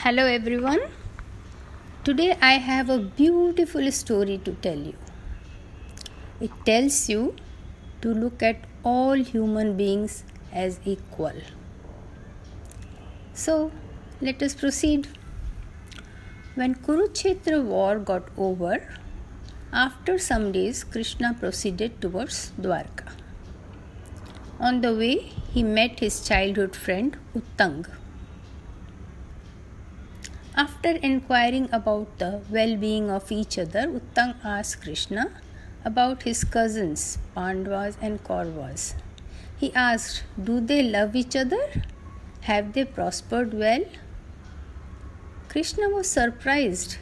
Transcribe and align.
Hello 0.00 0.24
everyone. 0.32 0.82
Today 2.04 2.36
I 2.40 2.52
have 2.66 2.88
a 2.88 2.98
beautiful 2.98 3.90
story 3.90 4.38
to 4.44 4.52
tell 4.66 4.78
you. 4.78 4.94
It 6.40 6.52
tells 6.64 7.08
you 7.08 7.34
to 8.02 8.14
look 8.14 8.40
at 8.40 8.60
all 8.84 9.14
human 9.14 9.76
beings 9.76 10.22
as 10.52 10.78
equal. 10.84 11.42
So, 13.32 13.72
let 14.20 14.40
us 14.40 14.54
proceed. 14.54 15.08
When 16.54 16.76
Kurukshetra 16.76 17.64
war 17.64 17.98
got 17.98 18.28
over, 18.36 18.80
after 19.72 20.16
some 20.16 20.52
days 20.52 20.84
Krishna 20.84 21.34
proceeded 21.34 22.00
towards 22.00 22.52
Dwarka. 22.52 23.14
On 24.60 24.80
the 24.80 24.94
way, 24.94 25.16
he 25.52 25.64
met 25.64 25.98
his 25.98 26.20
childhood 26.20 26.76
friend 26.76 27.16
Uttang. 27.34 27.88
After 30.60 30.90
inquiring 31.08 31.68
about 31.70 32.18
the 32.18 32.40
well 32.50 32.76
being 32.76 33.10
of 33.16 33.30
each 33.30 33.56
other, 33.60 33.82
Uttang 33.98 34.34
asked 34.44 34.80
Krishna 34.82 35.26
about 35.84 36.24
his 36.24 36.42
cousins 36.42 37.18
Pandavas 37.32 37.96
and 38.02 38.24
Kauravas. 38.24 38.94
He 39.56 39.72
asked, 39.72 40.24
Do 40.48 40.58
they 40.60 40.82
love 40.82 41.14
each 41.14 41.36
other? 41.36 41.60
Have 42.40 42.72
they 42.72 42.84
prospered 42.84 43.54
well? 43.54 43.84
Krishna 45.48 45.90
was 45.90 46.10
surprised. 46.10 46.96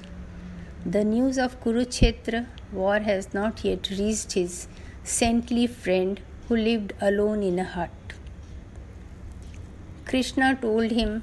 The 0.84 1.02
news 1.02 1.38
of 1.38 1.58
Kurukshetra 1.62 2.44
war 2.72 2.98
has 2.98 3.32
not 3.32 3.64
yet 3.64 3.88
reached 3.88 4.32
his 4.32 4.68
saintly 5.02 5.66
friend 5.66 6.20
who 6.48 6.56
lived 6.56 6.92
alone 7.00 7.42
in 7.42 7.58
a 7.58 7.64
hut. 7.64 8.12
Krishna 10.04 10.54
told 10.60 10.90
him 10.90 11.22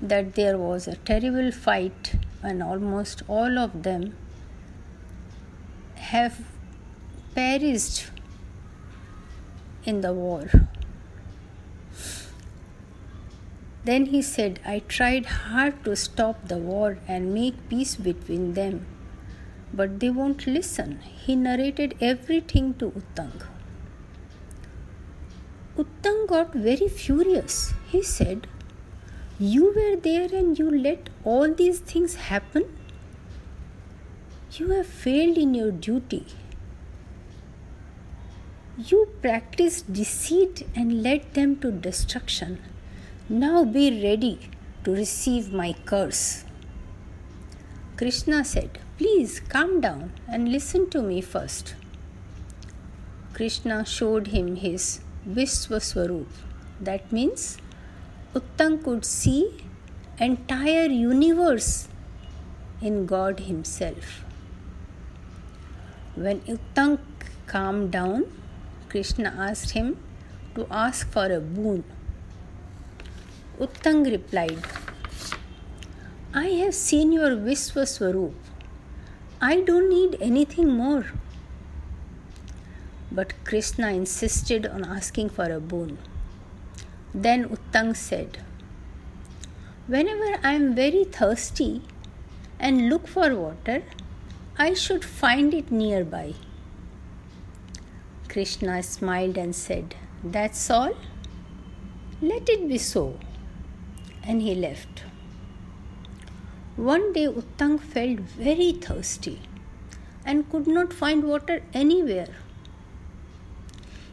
that 0.00 0.34
there 0.34 0.58
was 0.58 0.86
a 0.88 0.96
terrible 0.96 1.50
fight 1.50 2.14
and 2.42 2.62
almost 2.62 3.22
all 3.28 3.58
of 3.58 3.82
them 3.82 4.14
have 5.96 6.40
perished 7.34 8.10
in 9.84 10.00
the 10.00 10.12
war. 10.12 10.48
Then 13.84 14.06
he 14.06 14.22
said, 14.22 14.60
I 14.64 14.78
tried 14.78 15.26
hard 15.26 15.84
to 15.84 15.94
stop 15.94 16.48
the 16.48 16.56
war 16.56 16.98
and 17.06 17.34
make 17.34 17.68
peace 17.68 17.96
between 17.96 18.54
them, 18.54 18.86
but 19.74 20.00
they 20.00 20.08
won't 20.08 20.46
listen. 20.46 21.00
He 21.00 21.36
narrated 21.36 21.94
everything 22.00 22.74
to 22.74 22.90
Uttang. 22.92 23.42
Uttang 25.76 26.26
got 26.28 26.54
very 26.54 26.88
furious. 26.88 27.74
He 27.88 28.02
said, 28.02 28.46
you 29.38 29.72
were 29.74 29.96
there 29.96 30.28
and 30.32 30.58
you 30.58 30.70
let 30.70 31.10
all 31.24 31.52
these 31.52 31.80
things 31.80 32.14
happen? 32.14 32.64
You 34.52 34.70
have 34.70 34.86
failed 34.86 35.36
in 35.36 35.54
your 35.54 35.72
duty. 35.72 36.26
You 38.78 39.08
practiced 39.20 39.92
deceit 39.92 40.66
and 40.76 41.02
led 41.02 41.34
them 41.34 41.56
to 41.60 41.72
destruction. 41.72 42.60
Now 43.28 43.64
be 43.64 44.02
ready 44.02 44.38
to 44.84 44.92
receive 44.92 45.52
my 45.52 45.74
curse. 45.84 46.44
Krishna 47.96 48.44
said, 48.44 48.78
Please 48.98 49.40
calm 49.40 49.80
down 49.80 50.12
and 50.28 50.52
listen 50.52 50.88
to 50.90 51.02
me 51.02 51.20
first. 51.20 51.74
Krishna 53.32 53.84
showed 53.84 54.28
him 54.28 54.56
his 54.56 55.00
Vishwaswarup. 55.28 56.28
That 56.80 57.10
means 57.10 57.58
Uttang 58.38 58.82
could 58.82 59.04
see 59.04 59.64
entire 60.18 60.86
universe 60.86 61.86
in 62.80 63.06
God 63.06 63.40
himself. 63.40 64.24
When 66.16 66.40
Uttang 66.40 66.98
calmed 67.46 67.92
down, 67.92 68.24
Krishna 68.88 69.32
asked 69.38 69.70
him 69.70 69.98
to 70.56 70.66
ask 70.68 71.08
for 71.10 71.26
a 71.26 71.38
boon. 71.38 71.84
Uttang 73.60 74.04
replied, 74.10 74.58
I 76.34 76.48
have 76.62 76.74
seen 76.74 77.12
your 77.12 77.36
Vishwaswarup. 77.36 78.34
I 79.40 79.60
don't 79.60 79.88
need 79.88 80.16
anything 80.20 80.72
more. 80.72 81.06
But 83.12 83.32
Krishna 83.44 83.92
insisted 83.92 84.66
on 84.66 84.84
asking 84.84 85.28
for 85.28 85.52
a 85.52 85.60
boon. 85.60 85.98
Then 87.14 87.48
Uttang 87.48 87.94
said, 87.94 88.38
Whenever 89.86 90.40
I 90.42 90.54
am 90.54 90.74
very 90.74 91.04
thirsty 91.04 91.82
and 92.58 92.88
look 92.88 93.06
for 93.06 93.32
water, 93.36 93.84
I 94.58 94.74
should 94.74 95.04
find 95.04 95.54
it 95.54 95.70
nearby. 95.70 96.34
Krishna 98.28 98.82
smiled 98.82 99.38
and 99.38 99.54
said, 99.54 99.94
That's 100.24 100.68
all? 100.70 100.94
Let 102.20 102.48
it 102.48 102.68
be 102.68 102.78
so. 102.78 103.20
And 104.24 104.42
he 104.42 104.56
left. 104.56 105.04
One 106.74 107.12
day 107.12 107.28
Uttang 107.28 107.78
felt 107.78 108.18
very 108.18 108.72
thirsty 108.72 109.40
and 110.26 110.50
could 110.50 110.66
not 110.66 110.92
find 110.92 111.22
water 111.22 111.62
anywhere. 111.72 112.34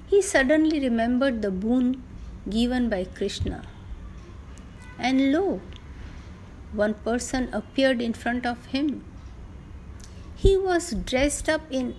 He 0.06 0.22
suddenly 0.22 0.80
remembered 0.80 1.42
the 1.42 1.50
boon 1.50 2.04
given 2.50 2.90
by 2.90 3.03
Krishna. 3.06 3.63
And 4.97 5.31
lo, 5.31 5.62
one 6.74 6.94
person 6.94 7.50
appeared 7.53 8.02
in 8.02 8.13
front 8.13 8.46
of 8.46 8.66
him. 8.68 9.03
He 10.35 10.57
was 10.57 10.91
dressed 10.91 11.50
up 11.50 11.62
in 11.69 11.96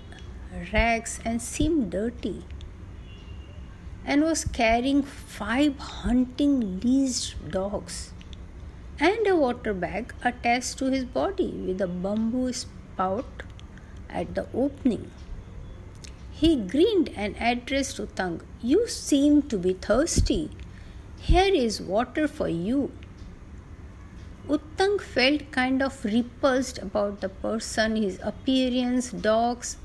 rags 0.73 1.21
and 1.25 1.41
seemed 1.41 1.91
dirty 1.91 2.45
and 4.05 4.23
was 4.23 4.45
carrying 4.45 5.03
five 5.03 5.79
hunting 5.79 6.81
leashed 6.81 7.37
dogs 7.51 8.13
and 8.99 9.27
a 9.27 9.37
water 9.37 9.73
bag 9.73 10.13
attached 10.25 10.79
to 10.79 10.91
his 10.91 11.05
body 11.05 11.51
with 11.67 11.81
a 11.81 11.87
bamboo 11.87 12.53
spout 12.53 13.43
at 14.11 14.35
the 14.35 14.47
opening. 14.53 15.11
He 16.43 16.57
grinned 16.57 17.09
and 17.15 17.37
addressed 17.39 17.99
Uttang, 17.99 18.41
You 18.61 18.89
seem 18.89 19.43
to 19.43 19.57
be 19.57 19.75
thirsty. 19.75 20.51
Here 21.21 21.55
is 21.55 21.81
water 21.81 22.27
for 22.27 22.49
you. 22.49 22.91
Uttang 24.49 25.01
felt 25.01 25.53
kind 25.53 25.81
of 25.81 26.05
repulsed 26.05 26.79
about 26.79 27.21
the 27.21 27.29
person, 27.29 27.95
his 27.95 28.19
appearance, 28.25 29.13
dogs, 29.13 29.77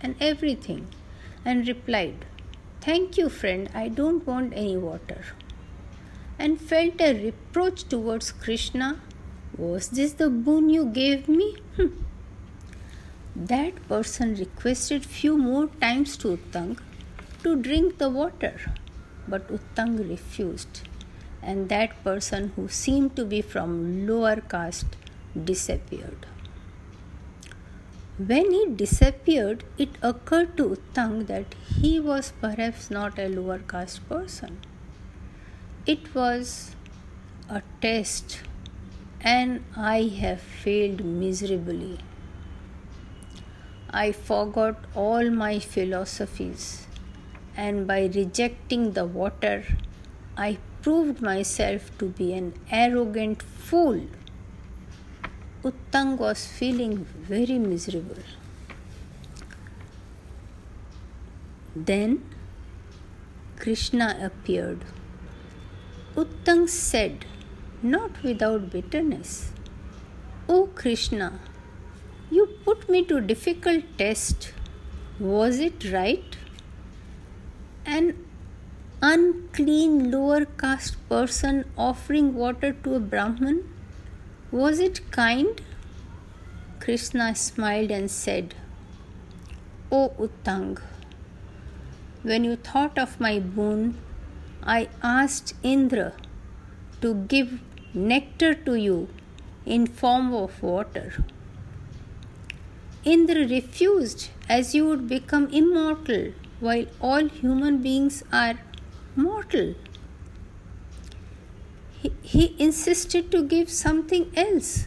and 0.00 0.16
everything, 0.18 0.86
and 1.44 1.68
replied, 1.68 2.24
Thank 2.80 3.18
you, 3.18 3.28
friend, 3.28 3.68
I 3.74 3.88
don't 3.88 4.26
want 4.26 4.54
any 4.54 4.78
water. 4.78 5.22
And 6.38 6.58
felt 6.58 6.98
a 6.98 7.12
reproach 7.26 7.84
towards 7.90 8.32
Krishna. 8.32 9.00
Was 9.58 9.90
this 9.90 10.14
the 10.14 10.30
boon 10.30 10.70
you 10.70 10.86
gave 10.86 11.28
me? 11.28 11.56
That 13.38 13.86
person 13.86 14.34
requested 14.34 15.04
few 15.04 15.36
more 15.36 15.66
times 15.66 16.16
to 16.18 16.38
Uttang 16.38 16.78
to 17.42 17.54
drink 17.54 17.98
the 17.98 18.08
water, 18.08 18.58
but 19.28 19.46
Uttang 19.48 20.08
refused, 20.08 20.80
and 21.42 21.68
that 21.68 22.02
person 22.02 22.52
who 22.56 22.66
seemed 22.68 23.14
to 23.16 23.26
be 23.26 23.42
from 23.42 24.06
lower 24.06 24.36
caste 24.36 24.96
disappeared. 25.44 26.24
When 28.16 28.50
he 28.52 28.70
disappeared, 28.70 29.64
it 29.76 29.90
occurred 30.00 30.56
to 30.56 30.70
Uttang 30.70 31.26
that 31.26 31.54
he 31.66 32.00
was 32.00 32.32
perhaps 32.40 32.90
not 32.90 33.18
a 33.18 33.28
lower 33.28 33.58
caste 33.58 34.08
person. 34.08 34.56
It 35.84 36.14
was 36.14 36.74
a 37.50 37.60
test, 37.82 38.40
and 39.20 39.62
I 39.76 40.04
have 40.20 40.40
failed 40.40 41.04
miserably. 41.04 41.98
I 43.98 44.12
forgot 44.12 44.76
all 44.94 45.30
my 45.30 45.58
philosophies, 45.58 46.86
and 47.56 47.86
by 47.86 48.00
rejecting 48.14 48.92
the 48.92 49.06
water, 49.06 49.64
I 50.36 50.58
proved 50.82 51.22
myself 51.22 51.86
to 52.00 52.08
be 52.18 52.34
an 52.34 52.52
arrogant 52.70 53.42
fool. 53.42 54.02
Uttang 55.64 56.18
was 56.18 56.46
feeling 56.46 57.06
very 57.30 57.58
miserable. 57.58 58.22
Then 61.74 62.22
Krishna 63.56 64.12
appeared. 64.22 64.84
Uttang 66.14 66.68
said, 66.68 67.24
not 67.82 68.22
without 68.22 68.70
bitterness, 68.70 69.52
O 70.50 70.66
Krishna, 70.66 71.40
you 72.30 72.46
put 72.64 72.88
me 72.88 73.04
to 73.04 73.20
difficult 73.20 73.84
test. 73.98 74.52
Was 75.18 75.58
it 75.58 75.92
right? 75.92 76.36
An 77.84 78.14
unclean 79.00 80.10
lower 80.10 80.44
caste 80.44 80.96
person 81.08 81.64
offering 81.76 82.34
water 82.34 82.72
to 82.72 82.94
a 82.94 83.00
Brahman? 83.00 83.62
Was 84.50 84.78
it 84.80 85.10
kind? 85.10 85.60
Krishna 86.80 87.34
smiled 87.34 87.90
and 87.90 88.10
said, 88.10 88.54
O 89.92 90.12
Uttang, 90.18 90.80
when 92.22 92.44
you 92.44 92.56
thought 92.56 92.98
of 92.98 93.20
my 93.20 93.38
boon, 93.38 93.96
I 94.62 94.88
asked 95.02 95.54
Indra 95.62 96.12
to 97.00 97.14
give 97.14 97.60
nectar 97.94 98.54
to 98.54 98.74
you 98.74 99.08
in 99.64 99.86
form 99.86 100.34
of 100.34 100.62
water. 100.62 101.24
Indra 103.14 103.46
refused 103.46 104.30
as 104.48 104.74
you 104.74 104.84
would 104.84 105.06
become 105.08 105.46
immortal 105.50 106.32
while 106.58 106.86
all 107.00 107.28
human 107.28 107.80
beings 107.80 108.24
are 108.32 108.54
mortal. 109.14 109.76
He, 112.00 112.12
he 112.22 112.56
insisted 112.58 113.30
to 113.30 113.44
give 113.44 113.70
something 113.70 114.32
else, 114.36 114.86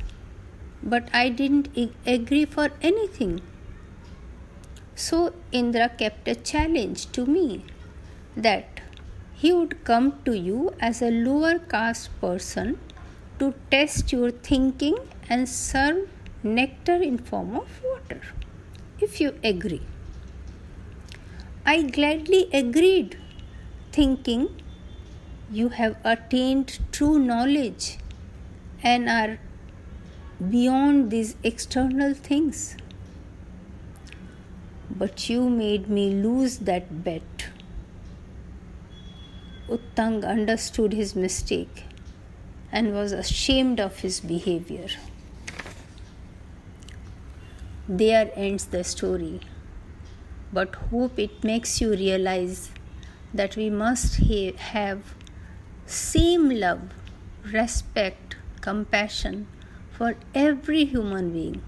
but 0.84 1.08
I 1.14 1.30
didn't 1.30 1.70
agree 2.06 2.44
for 2.44 2.72
anything. 2.82 3.42
So 4.96 5.34
Indra 5.54 5.88
kept 5.88 6.28
a 6.28 6.36
challenge 6.36 7.10
to 7.14 7.26
me 7.26 7.64
that 8.36 8.82
he 9.34 9.54
would 9.54 9.86
come 9.86 10.22
to 10.26 10.38
you 10.38 10.74
as 10.82 11.02
a 11.02 11.10
lower 11.10 11.58
caste 11.58 12.10
person 12.20 12.78
to 13.40 13.54
test 13.72 14.12
your 14.12 14.32
thinking 14.32 14.98
and 15.30 15.48
serve 15.48 16.10
nectar 16.44 16.96
in 16.96 17.18
form 17.18 17.56
of 17.56 17.82
water 17.84 17.99
if 19.00 19.20
you 19.22 19.34
agree 19.44 19.82
i 21.66 21.82
gladly 21.82 22.48
agreed 22.54 23.18
thinking 23.92 24.48
you 25.52 25.70
have 25.70 25.96
attained 26.04 26.80
true 26.92 27.18
knowledge 27.18 27.98
and 28.84 29.10
are 29.10 29.40
beyond 30.48 31.12
these 31.12 31.36
external 31.44 32.14
things. 32.14 32.78
But 34.90 35.30
you 35.30 35.50
made 35.50 35.90
me 35.90 36.12
lose 36.12 36.60
that 36.60 37.04
bet. 37.04 37.48
Uttang 39.70 40.26
understood 40.26 40.94
his 40.94 41.16
mistake 41.16 41.84
and 42.72 42.94
was 42.94 43.12
ashamed 43.12 43.80
of 43.80 44.00
his 44.00 44.20
behavior. 44.20 44.88
There 47.90 48.32
ends 48.38 48.68
the 48.68 48.86
story, 48.86 49.42
but 50.54 50.76
hope 50.92 51.18
it 51.20 51.44
makes 51.44 51.82
you 51.82 51.92
realize 51.92 52.72
that 53.34 53.56
we 53.56 53.70
must 53.70 54.20
ha- 54.28 54.56
have 54.58 55.16
same 55.86 56.50
love, 56.50 56.82
respect, 57.46 58.38
compassion 58.62 59.48
for 59.92 60.16
every 60.36 60.86
human 60.86 61.32
being. 61.34 61.62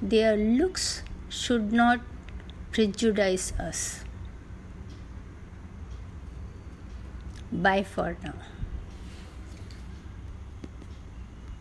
Their 0.00 0.36
looks 0.36 1.02
should 1.28 1.72
not 1.72 2.00
prejudice 2.70 3.52
us. 3.58 4.04
Bye 7.52 7.82
for 7.84 8.16
now. 8.22 8.34